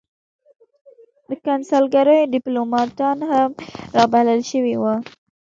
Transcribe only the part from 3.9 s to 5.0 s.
را بلل شوي وو.